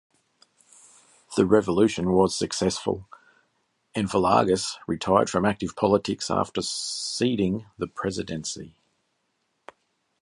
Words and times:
The 1.37 1.45
revolution 1.45 2.13
was 2.13 2.35
successful, 2.35 3.07
and 3.93 4.07
Villegas 4.09 4.77
retired 4.87 5.29
from 5.29 5.45
active 5.45 5.75
politics 5.75 6.31
after 6.31 6.63
ceding 6.63 7.67
the 7.77 7.85
presidency. 7.85 8.73